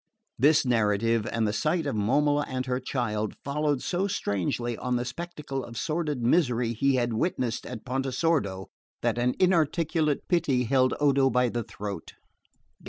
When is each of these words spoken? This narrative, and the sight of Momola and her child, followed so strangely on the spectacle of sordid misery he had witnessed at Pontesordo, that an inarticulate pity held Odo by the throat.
This 0.39 0.65
narrative, 0.65 1.27
and 1.31 1.47
the 1.47 1.53
sight 1.53 1.85
of 1.85 1.95
Momola 1.95 2.43
and 2.47 2.65
her 2.65 2.79
child, 2.79 3.35
followed 3.45 3.83
so 3.83 4.07
strangely 4.07 4.75
on 4.75 4.95
the 4.95 5.05
spectacle 5.05 5.63
of 5.63 5.77
sordid 5.77 6.23
misery 6.23 6.73
he 6.73 6.95
had 6.95 7.13
witnessed 7.13 7.67
at 7.67 7.85
Pontesordo, 7.85 8.65
that 9.03 9.19
an 9.19 9.35
inarticulate 9.39 10.27
pity 10.27 10.63
held 10.63 10.95
Odo 10.99 11.29
by 11.29 11.49
the 11.49 11.61
throat. 11.63 12.13